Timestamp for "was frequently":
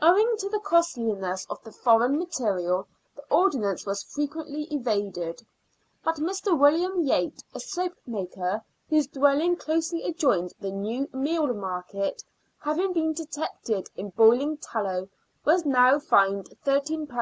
3.84-4.62